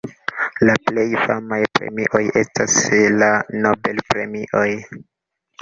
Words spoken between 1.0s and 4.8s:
famaj premioj estas la Nobel-premioj.